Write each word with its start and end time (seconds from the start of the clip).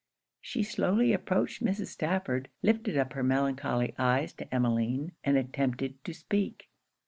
She 0.41 0.63
slowly 0.63 1.13
approached 1.13 1.63
Mrs. 1.63 1.89
Stafford, 1.89 2.49
lifted 2.63 2.97
up 2.97 3.13
her 3.13 3.21
melancholy 3.21 3.93
eyes 3.99 4.33
to 4.33 4.51
Emmeline, 4.51 5.11
and 5.23 5.37
attempted 5.37 6.03
to 6.05 6.11
speak. 6.11 6.69